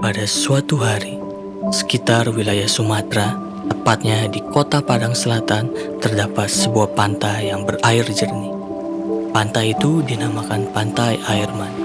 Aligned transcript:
Pada 0.00 0.24
suatu 0.24 0.80
hari, 0.80 1.20
sekitar 1.68 2.32
wilayah 2.32 2.64
Sumatera, 2.64 3.36
tepatnya 3.68 4.32
di 4.32 4.40
kota 4.48 4.80
Padang 4.80 5.12
Selatan, 5.12 5.68
terdapat 6.00 6.48
sebuah 6.48 6.96
pantai 6.96 7.52
yang 7.52 7.68
berair 7.68 8.08
jernih. 8.08 8.48
Pantai 9.28 9.76
itu 9.76 10.00
dinamakan 10.00 10.72
Pantai 10.72 11.20
Air 11.28 11.52
Mani. 11.52 11.84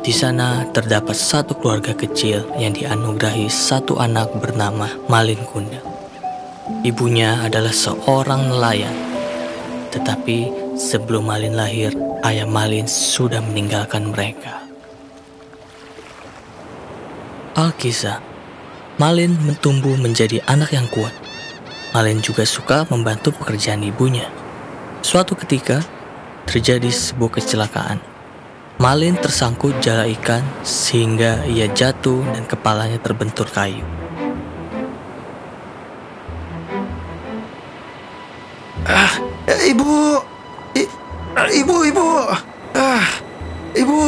Di 0.00 0.16
sana 0.16 0.64
terdapat 0.72 1.12
satu 1.12 1.60
keluarga 1.60 1.92
kecil 1.92 2.48
yang 2.56 2.72
dianugerahi 2.72 3.52
satu 3.52 4.00
anak 4.00 4.32
bernama 4.40 4.88
Malin 5.12 5.44
Kundang. 5.44 5.84
Ibunya 6.88 7.44
adalah 7.44 7.76
seorang 7.76 8.48
nelayan. 8.48 8.96
Tetapi 9.92 10.72
sebelum 10.72 11.28
Malin 11.28 11.52
lahir, 11.52 11.92
ayah 12.24 12.48
Malin 12.48 12.88
sudah 12.88 13.44
meninggalkan 13.44 14.08
mereka. 14.08 14.59
Alkisah, 17.60 18.24
Malin 18.96 19.36
mentumbuh 19.44 19.92
menjadi 20.00 20.40
anak 20.48 20.72
yang 20.72 20.88
kuat. 20.88 21.12
Malin 21.92 22.24
juga 22.24 22.48
suka 22.48 22.88
membantu 22.88 23.36
pekerjaan 23.36 23.84
ibunya. 23.84 24.24
Suatu 25.04 25.36
ketika, 25.36 25.84
terjadi 26.48 26.88
sebuah 26.88 27.36
kecelakaan. 27.36 28.00
Malin 28.80 29.12
tersangkut 29.20 29.76
jala 29.84 30.08
ikan 30.08 30.40
sehingga 30.64 31.44
ia 31.44 31.68
jatuh 31.68 32.24
dan 32.32 32.48
kepalanya 32.48 32.96
terbentur 32.96 33.44
kayu. 33.44 33.84
Ah, 38.88 39.12
ibu, 39.68 40.16
I, 40.80 40.88
ibu, 41.60 41.76
ibu, 41.84 42.08
ah, 42.72 43.08
ibu, 43.76 44.00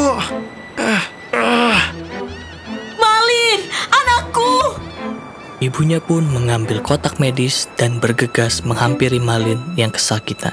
Ibunya 5.73 6.05
pun 6.05 6.21
mengambil 6.29 6.85
kotak 6.85 7.17
medis 7.17 7.65
dan 7.81 7.97
bergegas 7.97 8.61
menghampiri 8.61 9.17
Malin 9.17 9.57
yang 9.73 9.89
kesakitan. 9.89 10.53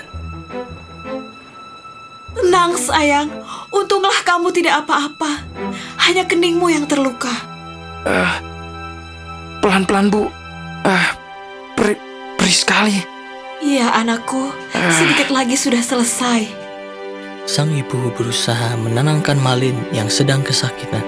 Tenang 2.32 2.80
sayang, 2.80 3.28
untunglah 3.68 4.16
kamu 4.24 4.48
tidak 4.56 4.88
apa-apa. 4.88 5.44
Hanya 6.08 6.24
keningmu 6.24 6.72
yang 6.72 6.88
terluka. 6.88 7.36
Ah, 8.08 8.40
pelan-pelan 9.60 10.08
bu, 10.08 10.32
ah, 10.88 11.12
perih, 11.76 12.00
perih 12.40 12.56
sekali. 12.56 13.04
Iya 13.60 13.92
anakku, 13.92 14.56
sedikit 14.72 15.36
lagi 15.36 15.60
sudah 15.60 15.84
selesai. 15.84 16.48
Sang 17.44 17.76
ibu 17.76 18.08
berusaha 18.16 18.80
menenangkan 18.80 19.36
Malin 19.36 19.84
yang 19.92 20.08
sedang 20.08 20.40
kesakitan. 20.48 21.04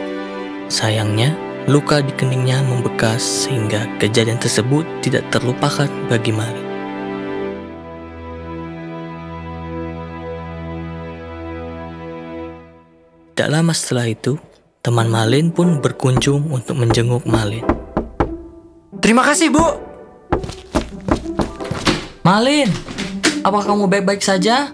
Sayangnya, 0.67 1.31
luka 1.69 2.01
di 2.01 2.09
keningnya 2.17 2.65
membekas 2.65 3.45
sehingga 3.45 3.85
kejadian 4.01 4.41
tersebut 4.41 4.81
tidak 5.05 5.29
terlupakan 5.29 5.85
bagi 6.09 6.33
Malin. 6.33 6.65
Tak 13.37 13.49
lama 13.49 13.73
setelah 13.77 14.09
itu, 14.09 14.41
teman 14.81 15.05
Malin 15.09 15.53
pun 15.53 15.77
berkunjung 15.77 16.49
untuk 16.49 16.77
menjenguk 16.77 17.25
Malin. 17.29 17.65
Terima 19.01 19.21
kasih 19.21 19.53
bu. 19.53 19.65
Malin, 22.21 22.69
apa 23.41 23.65
kamu 23.65 23.89
baik-baik 23.89 24.21
saja? 24.21 24.73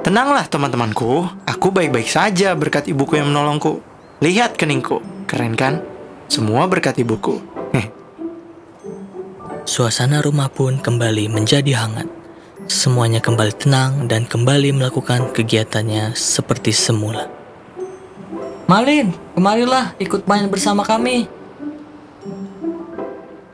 Tenanglah 0.00 0.48
teman-temanku, 0.48 1.28
aku 1.44 1.68
baik-baik 1.68 2.08
saja 2.08 2.56
berkat 2.56 2.88
ibuku 2.88 3.20
yang 3.20 3.28
menolongku. 3.28 3.84
Lihat 4.24 4.56
keningku, 4.56 5.04
keren 5.28 5.52
kan? 5.52 5.84
Semua 6.32 6.64
berkat 6.64 6.96
ibuku. 6.96 7.58
Suasana 9.68 10.24
rumah 10.24 10.48
pun 10.48 10.80
kembali 10.80 11.28
menjadi 11.28 11.76
hangat. 11.76 12.08
Semuanya 12.72 13.20
kembali 13.20 13.52
tenang 13.52 14.08
dan 14.08 14.24
kembali 14.24 14.72
melakukan 14.72 15.28
kegiatannya 15.36 16.16
seperti 16.16 16.72
semula. 16.72 17.28
Malin, 18.64 19.12
kemarilah 19.36 19.92
ikut 20.00 20.24
main 20.24 20.48
bersama 20.48 20.88
kami. 20.88 21.28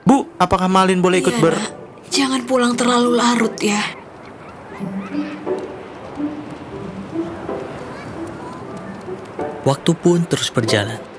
Bu, 0.07 0.31
apakah 0.39 0.71
Malin 0.71 1.03
boleh 1.03 1.19
ikut 1.19 1.35
Iya, 1.35 1.43
ber... 1.43 1.55
nak. 1.59 1.71
Jangan 2.15 2.41
pulang 2.47 2.79
terlalu 2.79 3.11
larut 3.19 3.59
ya. 3.59 3.83
Waktu 9.67 9.91
pun 9.99 10.23
terus 10.31 10.55
berjalan. 10.55 11.14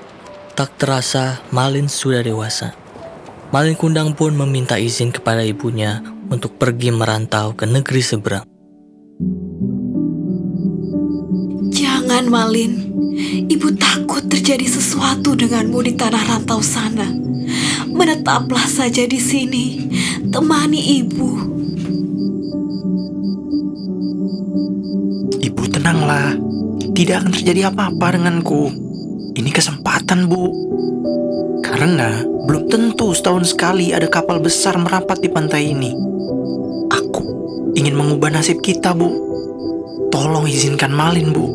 Tak 0.56 0.80
terasa 0.80 1.44
Malin 1.52 1.84
sudah 1.84 2.24
dewasa. 2.24 2.72
Malin 3.52 3.76
Kundang 3.76 4.16
pun 4.16 4.32
meminta 4.32 4.80
izin 4.80 5.12
kepada 5.12 5.44
ibunya 5.44 6.00
untuk 6.32 6.56
pergi 6.56 6.88
merantau 6.96 7.52
ke 7.52 7.68
negeri 7.68 8.00
seberang. 8.00 8.48
Jangan 11.68 12.32
Malin, 12.32 12.72
ibu 13.52 13.68
takut 13.76 14.24
terjadi 14.32 14.64
sesuatu 14.64 15.36
denganmu 15.36 15.76
di 15.84 15.92
tanah 15.92 16.24
rantau 16.24 16.64
sana. 16.64 17.04
Menetaplah 17.92 18.64
saja 18.64 19.04
di 19.04 19.20
sini, 19.20 19.92
temani 20.32 21.04
ibu. 21.04 21.30
Ibu 25.36 25.62
tenanglah, 25.68 26.32
tidak 26.96 27.28
akan 27.28 27.32
terjadi 27.36 27.68
apa-apa 27.68 28.16
denganku. 28.16 28.72
Ini 29.36 29.52
kesempatan, 29.52 29.75
Bu. 30.06 30.46
Karena 31.66 32.22
belum 32.22 32.70
tentu 32.70 33.10
setahun 33.10 33.50
sekali 33.50 33.90
ada 33.90 34.06
kapal 34.06 34.38
besar 34.38 34.78
merapat 34.78 35.18
di 35.18 35.26
pantai 35.26 35.74
ini. 35.74 35.90
Aku 36.94 37.22
ingin 37.74 37.98
mengubah 37.98 38.30
nasib 38.30 38.62
kita, 38.62 38.94
Bu. 38.94 39.10
Tolong 40.14 40.46
izinkan 40.46 40.94
Malin, 40.94 41.34
Bu. 41.34 41.46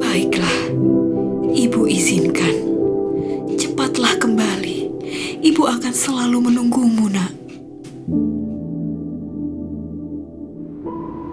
Baiklah, 0.00 0.56
ibu 1.52 1.84
izinkan. 1.84 2.56
Cepatlah 3.60 4.16
kembali. 4.16 4.88
Ibu 5.44 5.62
akan 5.68 5.92
selalu 5.92 6.48
menunggumu, 6.48 7.12
nak. 7.12 7.33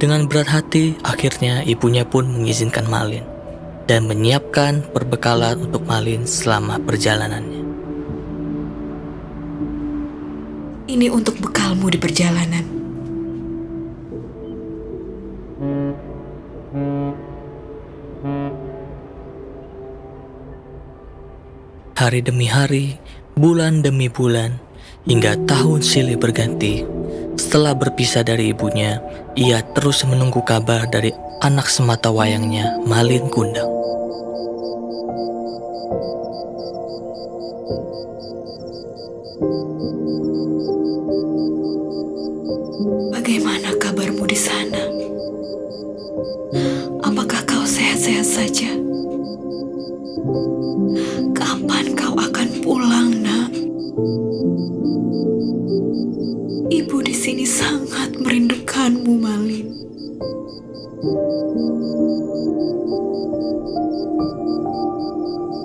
Dengan 0.01 0.25
berat 0.25 0.49
hati, 0.49 0.97
akhirnya 1.05 1.61
ibunya 1.61 2.01
pun 2.01 2.25
mengizinkan 2.25 2.89
Malin 2.89 3.21
dan 3.85 4.09
menyiapkan 4.09 4.81
perbekalan 4.89 5.69
untuk 5.69 5.85
Malin 5.85 6.25
selama 6.25 6.81
perjalanannya. 6.81 7.61
Ini 10.89 11.05
untuk 11.13 11.37
bekalmu 11.37 11.93
di 11.93 12.01
perjalanan. 12.01 12.65
Hari 21.93 22.25
demi 22.25 22.49
hari, 22.49 22.97
bulan 23.37 23.85
demi 23.85 24.09
bulan, 24.09 24.57
hingga 25.05 25.37
tahun 25.45 25.85
silih 25.85 26.17
berganti. 26.17 27.00
Setelah 27.51 27.75
berpisah 27.75 28.23
dari 28.23 28.55
ibunya, 28.55 29.03
ia 29.35 29.59
terus 29.75 30.07
menunggu 30.07 30.39
kabar 30.39 30.87
dari 30.87 31.11
anak 31.43 31.67
semata 31.67 32.07
wayangnya, 32.07 32.79
Malin 32.87 33.27
Kundang. 33.27 33.67
Bagaimana 43.11 43.75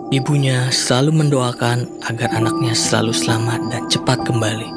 Ibunya 0.06 0.70
selalu 0.70 1.26
mendoakan 1.26 2.06
agar 2.06 2.31
anaknya 2.31 2.79
selalu 2.79 3.11
selamat 3.11 3.58
dan 3.75 3.82
cepat 3.91 4.23
kembali. 4.23 4.70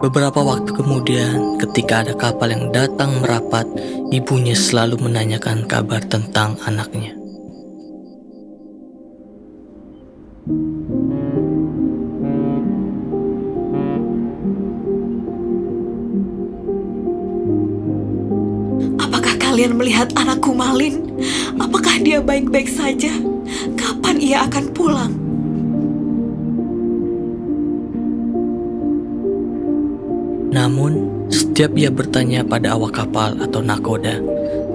Beberapa 0.00 0.40
waktu 0.40 0.72
kemudian, 0.72 1.60
ketika 1.60 2.00
ada 2.00 2.16
kapal 2.16 2.56
yang 2.56 2.72
datang 2.72 3.20
merapat, 3.20 3.68
ibunya 4.08 4.56
selalu 4.56 4.96
menanyakan 4.96 5.68
kabar 5.68 6.00
tentang 6.08 6.56
anaknya. 6.64 7.19
Kalian 19.60 19.76
melihat 19.76 20.08
anakku 20.16 20.56
Malin? 20.56 21.20
Apakah 21.60 22.00
dia 22.00 22.16
baik-baik 22.24 22.64
saja? 22.64 23.12
Kapan 23.76 24.16
ia 24.16 24.48
akan 24.48 24.64
pulang? 24.72 25.12
Namun, 30.48 31.04
setiap 31.28 31.76
ia 31.76 31.92
bertanya 31.92 32.40
pada 32.40 32.72
awak 32.72 33.04
kapal 33.04 33.36
atau 33.36 33.60
nakoda, 33.60 34.16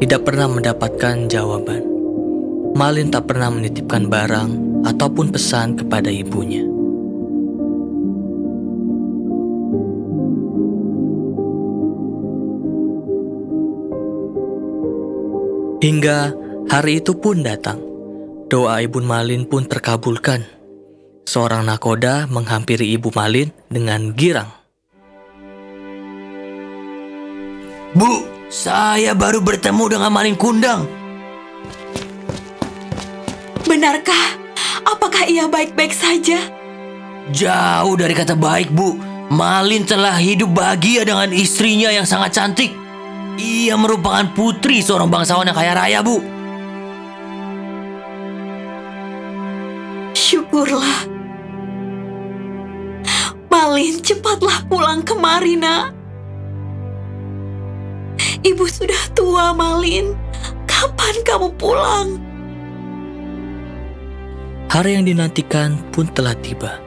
tidak 0.06 0.22
pernah 0.22 0.54
mendapatkan 0.54 1.34
jawaban. 1.34 1.82
Malin 2.78 3.10
tak 3.10 3.26
pernah 3.26 3.50
menitipkan 3.58 4.06
barang 4.06 4.86
ataupun 4.86 5.34
pesan 5.34 5.82
kepada 5.82 6.14
ibunya. 6.14 6.75
Hingga 15.86 16.34
hari 16.66 16.98
itu 16.98 17.14
pun 17.14 17.46
datang. 17.46 17.78
Doa 18.50 18.82
Ibu 18.82 19.06
Malin 19.06 19.46
pun 19.46 19.70
terkabulkan. 19.70 20.42
Seorang 21.30 21.62
nakoda 21.62 22.26
menghampiri 22.26 22.90
Ibu 22.98 23.14
Malin 23.14 23.54
dengan 23.70 24.10
girang. 24.18 24.50
Bu, 27.94 28.26
saya 28.50 29.14
baru 29.14 29.46
bertemu 29.46 29.86
dengan 29.94 30.10
Malin 30.10 30.34
Kundang. 30.34 30.90
Benarkah? 33.70 34.42
Apakah 34.90 35.30
ia 35.30 35.46
baik-baik 35.46 35.94
saja? 35.94 36.42
Jauh 37.30 37.94
dari 37.94 38.18
kata 38.18 38.34
baik, 38.34 38.74
Bu. 38.74 38.98
Malin 39.30 39.86
telah 39.86 40.18
hidup 40.18 40.50
bahagia 40.50 41.06
dengan 41.06 41.30
istrinya 41.30 41.94
yang 41.94 42.10
sangat 42.10 42.34
cantik. 42.34 42.85
Ia 43.36 43.76
merupakan 43.76 44.24
putri 44.32 44.80
seorang 44.80 45.12
bangsawan 45.12 45.48
yang 45.48 45.58
kaya 45.58 45.76
raya, 45.76 46.00
Bu. 46.00 46.24
Syukurlah. 50.16 51.12
Malin, 53.52 54.00
cepatlah 54.04 54.68
pulang 54.68 55.04
kemari, 55.04 55.60
nak. 55.60 55.92
Ibu 58.46 58.64
sudah 58.68 59.04
tua, 59.16 59.52
Malin. 59.52 60.16
Kapan 60.68 61.16
kamu 61.24 61.50
pulang? 61.60 62.20
Hari 64.70 65.00
yang 65.00 65.08
dinantikan 65.08 65.80
pun 65.96 66.08
telah 66.12 66.36
tiba. 66.40 66.78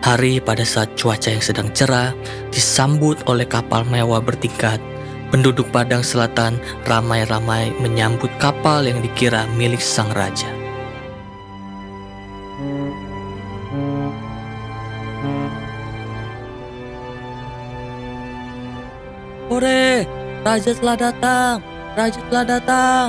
Hari 0.00 0.40
pada 0.40 0.64
saat 0.64 0.96
cuaca 0.96 1.28
yang 1.28 1.44
sedang 1.44 1.68
cerah 1.76 2.16
disambut 2.48 3.20
oleh 3.28 3.44
kapal 3.44 3.84
mewah 3.84 4.24
bertingkat. 4.24 4.80
Penduduk 5.28 5.68
Padang 5.68 6.00
Selatan 6.00 6.56
ramai-ramai 6.88 7.76
menyambut 7.84 8.32
kapal 8.40 8.88
yang 8.88 9.04
dikira 9.04 9.44
milik 9.60 9.80
sang 9.84 10.08
raja. 10.16 10.48
Hore, 19.52 20.08
raja 20.44 20.72
telah 20.72 20.96
datang. 20.96 21.56
Raja 21.92 22.20
telah 22.32 22.44
datang. 22.48 23.08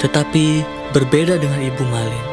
Tetapi 0.00 0.79
berbeda 0.90 1.38
dengan 1.38 1.62
Ibu 1.62 1.84
Malin. 1.86 2.26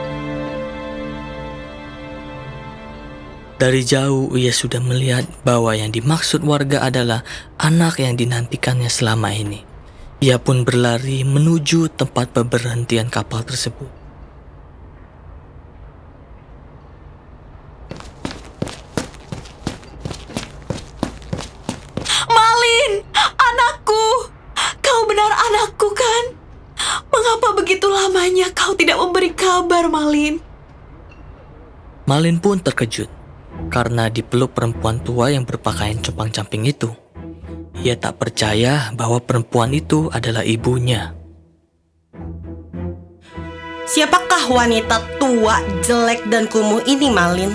Dari 3.58 3.82
jauh 3.82 4.34
ia 4.38 4.54
sudah 4.54 4.82
melihat 4.82 5.26
bahwa 5.42 5.74
yang 5.74 5.90
dimaksud 5.90 6.46
warga 6.46 6.86
adalah 6.86 7.26
anak 7.58 8.02
yang 8.02 8.14
dinantikannya 8.14 8.90
selama 8.90 9.34
ini. 9.34 9.66
Ia 10.22 10.42
pun 10.42 10.66
berlari 10.66 11.22
menuju 11.22 11.94
tempat 11.94 12.34
pemberhentian 12.34 13.10
kapal 13.10 13.46
tersebut. 13.46 13.90
Malin, 22.30 22.92
anakku. 23.22 24.06
Kau 24.82 25.02
benar 25.06 25.34
anakku 25.34 25.90
kan? 25.98 26.37
Mengapa 27.28 27.60
begitu 27.60 27.92
lamanya 27.92 28.48
kau 28.56 28.72
tidak 28.72 29.04
memberi 29.04 29.36
kabar, 29.36 29.92
Malin? 29.92 30.40
Malin 32.08 32.40
pun 32.40 32.56
terkejut 32.56 33.12
karena 33.68 34.08
dipeluk 34.08 34.56
perempuan 34.56 35.04
tua 35.04 35.28
yang 35.28 35.44
berpakaian 35.44 36.00
compang-camping 36.00 36.72
itu. 36.72 36.88
Ia 37.84 38.00
tak 38.00 38.24
percaya 38.24 38.96
bahwa 38.96 39.20
perempuan 39.20 39.76
itu 39.76 40.08
adalah 40.08 40.48
ibunya. 40.48 41.20
Siapakah 43.92 44.48
wanita 44.48 45.20
tua, 45.20 45.60
jelek, 45.84 46.32
dan 46.32 46.48
kumuh 46.48 46.80
ini, 46.88 47.12
Malin? 47.12 47.52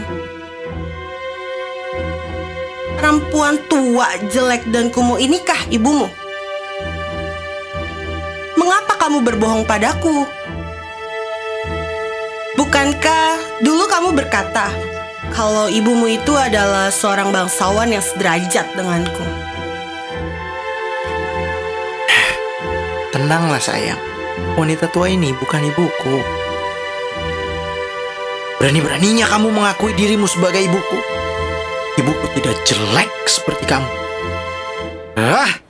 Perempuan 3.01 3.57
tua, 3.73 4.21
jelek, 4.29 4.69
dan 4.69 4.93
kumuh 4.93 5.17
inikah 5.17 5.65
ibumu? 5.73 6.13
Mengapa 8.53 9.01
kamu 9.01 9.25
berbohong 9.25 9.65
padaku? 9.65 10.29
Bukankah 12.53 13.41
dulu 13.65 13.89
kamu 13.89 14.13
berkata 14.13 14.69
kalau 15.33 15.73
ibumu 15.73 16.05
itu 16.05 16.37
adalah 16.37 16.93
seorang 16.93 17.33
bangsawan 17.33 17.89
yang 17.89 18.05
sederajat 18.05 18.69
denganku? 18.77 19.25
Tenanglah 23.17 23.57
sayang. 23.57 23.97
Wanita 24.61 24.93
tua 24.93 25.09
ini 25.09 25.33
bukan 25.33 25.73
ibuku. 25.73 26.21
Berani-beraninya 28.61 29.33
kamu 29.33 29.49
mengakui 29.49 29.97
dirimu 29.97 30.29
sebagai 30.29 30.61
ibuku. 30.61 31.01
Ibuku 31.97 32.37
tidak 32.37 32.61
jelek 32.69 33.09
seperti 33.25 33.65
kamu. 33.65 33.89
Ah, 35.17 35.62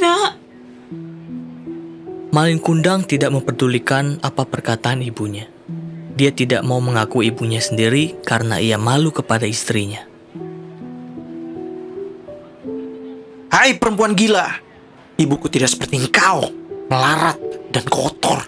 nak? 0.00 0.30
Malin 2.32 2.60
Kundang 2.60 3.08
tidak 3.08 3.32
memperdulikan 3.32 4.20
apa 4.20 4.44
perkataan 4.44 5.00
ibunya. 5.00 5.48
Dia 6.16 6.32
tidak 6.32 6.64
mau 6.64 6.80
mengaku 6.80 7.24
ibunya 7.24 7.60
sendiri 7.60 8.16
karena 8.24 8.60
ia 8.60 8.76
malu 8.76 9.12
kepada 9.12 9.44
istrinya. 9.44 10.16
hai 13.66 13.72
perempuan 13.74 14.12
gila. 14.12 14.62
Ibuku 15.16 15.48
tidak 15.48 15.72
seperti 15.72 16.04
engkau, 16.04 16.52
melarat 16.92 17.40
dan 17.72 17.82
kotor. 17.88 18.44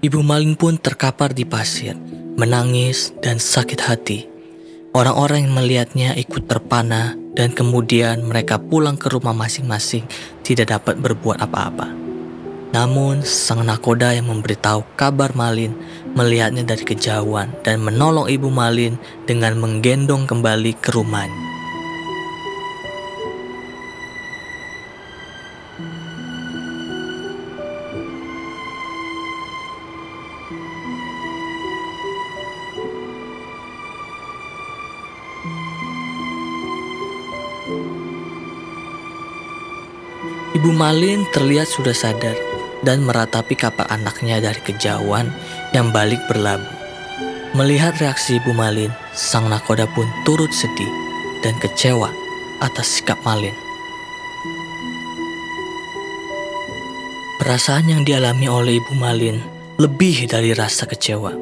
Ibu 0.00 0.24
Malin 0.24 0.56
pun 0.56 0.80
terkapar 0.80 1.36
di 1.36 1.44
pasir, 1.44 1.92
menangis 2.40 3.12
dan 3.20 3.36
sakit 3.36 3.80
hati. 3.84 4.29
Orang-orang 4.90 5.46
yang 5.46 5.54
melihatnya 5.54 6.18
ikut 6.18 6.50
terpana 6.50 7.14
dan 7.38 7.54
kemudian 7.54 8.26
mereka 8.26 8.58
pulang 8.58 8.98
ke 8.98 9.06
rumah 9.06 9.30
masing-masing 9.30 10.02
tidak 10.42 10.74
dapat 10.74 10.98
berbuat 10.98 11.38
apa-apa. 11.38 11.94
Namun 12.74 13.22
sang 13.22 13.62
nakoda 13.62 14.10
yang 14.10 14.26
memberitahu 14.26 14.82
kabar 14.98 15.30
Malin 15.38 15.78
melihatnya 16.18 16.66
dari 16.66 16.82
kejauhan 16.82 17.54
dan 17.62 17.86
menolong 17.86 18.26
ibu 18.26 18.50
Malin 18.50 18.98
dengan 19.30 19.62
menggendong 19.62 20.26
kembali 20.26 20.74
ke 20.82 20.90
rumahnya. 20.90 21.49
Ibu 40.60 40.76
Malin 40.76 41.24
terlihat 41.32 41.72
sudah 41.72 41.96
sadar 41.96 42.36
dan 42.84 43.00
meratapi 43.08 43.56
kapal 43.56 43.88
anaknya 43.88 44.44
dari 44.44 44.60
kejauhan 44.60 45.32
yang 45.72 45.88
balik 45.88 46.20
berlabuh. 46.28 46.68
Melihat 47.56 47.96
reaksi 47.96 48.36
Ibu 48.36 48.52
Malin, 48.52 48.92
sang 49.16 49.48
nakoda 49.48 49.88
pun 49.88 50.04
turut 50.28 50.52
sedih 50.52 50.92
dan 51.40 51.56
kecewa 51.64 52.12
atas 52.60 53.00
sikap 53.00 53.16
Malin. 53.24 53.56
Perasaan 57.40 57.88
yang 57.88 58.04
dialami 58.04 58.44
oleh 58.44 58.76
Ibu 58.84 59.00
Malin 59.00 59.40
lebih 59.80 60.28
dari 60.28 60.52
rasa 60.52 60.84
kecewa. 60.84 61.32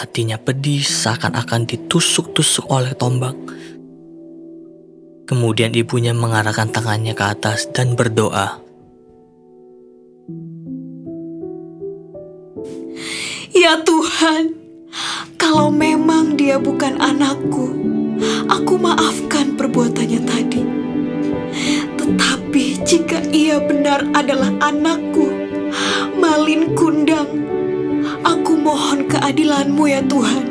Hatinya 0.00 0.40
pedih 0.40 0.80
seakan-akan 0.80 1.68
ditusuk-tusuk 1.68 2.64
oleh 2.72 2.96
tombak. 2.96 3.36
Kemudian 5.32 5.72
ibunya 5.72 6.12
mengarahkan 6.12 6.68
tangannya 6.68 7.16
ke 7.16 7.24
atas 7.24 7.64
dan 7.72 7.96
berdoa. 7.96 8.60
Ya 13.56 13.80
Tuhan, 13.80 14.52
kalau 15.40 15.72
memang 15.72 16.36
dia 16.36 16.60
bukan 16.60 17.00
anakku, 17.00 17.64
aku 18.44 18.76
maafkan 18.76 19.56
perbuatannya 19.56 20.20
tadi. 20.20 20.62
Tetapi 21.96 22.84
jika 22.84 23.24
ia 23.32 23.56
benar 23.56 24.04
adalah 24.12 24.52
anakku, 24.60 25.32
Malin 26.20 26.76
Kundang, 26.76 27.40
aku 28.20 28.52
mohon 28.60 29.08
keadilanmu 29.08 29.84
ya 29.88 30.04
Tuhan. 30.04 30.44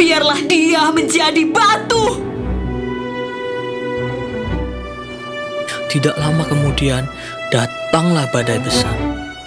Biarlah 0.00 0.40
dia 0.48 0.88
menjadi 0.88 1.44
batu. 1.52 1.93
Tidak 5.94 6.18
lama 6.18 6.42
kemudian, 6.42 7.06
datanglah 7.54 8.26
badai 8.34 8.58
besar, 8.58 8.98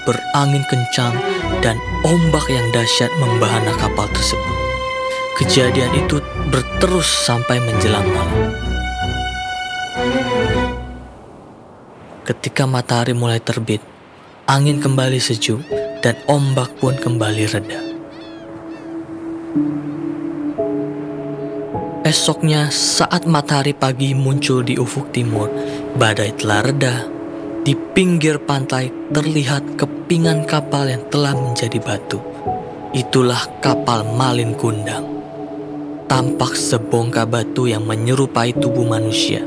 berangin 0.07 0.63
kencang, 0.71 1.11
dan 1.59 1.75
ombak 2.07 2.47
yang 2.47 2.63
dahsyat 2.71 3.11
membahana 3.19 3.75
kapal 3.75 4.07
tersebut. 4.15 4.55
Kejadian 5.35 5.91
itu 5.91 6.23
berterus 6.47 7.11
sampai 7.27 7.59
menjelang 7.59 8.07
malam. 8.15 8.47
Ketika 12.23 12.63
matahari 12.63 13.11
mulai 13.11 13.43
terbit, 13.43 13.83
angin 14.47 14.79
kembali 14.79 15.19
sejuk 15.19 15.59
dan 15.99 16.15
ombak 16.31 16.71
pun 16.79 16.95
kembali 16.95 17.43
reda. 17.43 17.81
Esoknya, 22.07 22.71
saat 22.71 23.27
matahari 23.27 23.75
pagi 23.75 24.15
muncul 24.15 24.63
di 24.63 24.79
ufuk 24.79 25.11
timur, 25.11 25.51
badai 25.99 26.31
telah 26.39 26.63
reda. 26.63 27.03
Di 27.67 27.75
pinggir 27.75 28.39
pantai 28.39 29.11
terlihat 29.11 29.75
kepingan 29.75 30.47
kapal 30.47 30.87
yang 30.87 31.03
telah 31.11 31.35
menjadi 31.35 31.75
batu. 31.83 32.23
Itulah 32.95 33.59
kapal 33.59 34.07
Malin 34.07 34.55
Kundang. 34.55 35.03
Tampak 36.07 36.55
sebongkah 36.55 37.27
batu 37.27 37.67
yang 37.67 37.83
menyerupai 37.83 38.55
tubuh 38.55 38.87
manusia. 38.87 39.43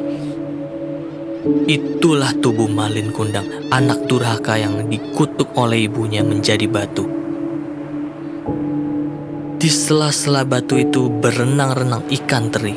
Itulah 1.65 2.37
tubuh 2.45 2.69
Malin 2.69 3.09
Kundang, 3.09 3.73
anak 3.73 4.05
durhaka 4.05 4.61
yang 4.61 4.85
dikutuk 4.85 5.57
oleh 5.57 5.89
ibunya 5.89 6.21
menjadi 6.21 6.69
batu. 6.69 7.09
Di 9.61 9.69
sela-sela 9.69 10.41
batu 10.49 10.81
itu 10.81 11.13
berenang-renang 11.13 12.09
ikan 12.09 12.49
teri, 12.49 12.73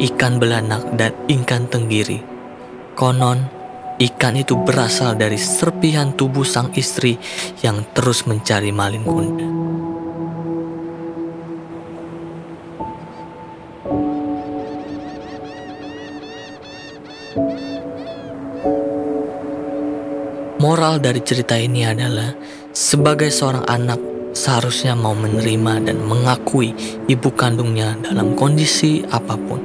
ikan 0.00 0.40
belanak, 0.40 0.96
dan 0.96 1.12
ikan 1.28 1.68
tenggiri. 1.68 2.24
Konon, 2.96 3.44
ikan 4.00 4.40
itu 4.40 4.56
berasal 4.56 5.12
dari 5.20 5.36
serpihan 5.36 6.16
tubuh 6.16 6.48
sang 6.48 6.72
istri 6.72 7.20
yang 7.60 7.84
terus 7.92 8.24
mencari 8.24 8.72
Malin 8.72 9.04
Kundang. 9.04 9.54
Moral 20.64 20.96
dari 20.96 21.20
cerita 21.20 21.60
ini 21.60 21.84
adalah, 21.84 22.32
sebagai 22.72 23.28
seorang 23.28 23.68
anak, 23.68 24.00
seharusnya 24.32 24.96
mau 24.96 25.12
menerima 25.12 25.88
dan 25.88 26.00
mengakui 26.04 26.72
ibu 27.08 27.30
kandungnya 27.32 27.96
dalam 28.00 28.34
kondisi 28.36 29.04
apa 29.08 29.36
pun. 29.36 29.60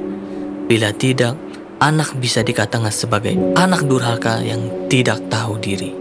Bila 0.68 0.92
tidak, 0.92 1.34
anak 1.80 2.12
bisa 2.20 2.44
dikatakan 2.44 2.92
sebagai 2.92 3.34
anak 3.56 3.88
durhaka 3.88 4.44
yang 4.44 4.88
tidak 4.92 5.24
tahu 5.32 5.56
diri. 5.58 5.96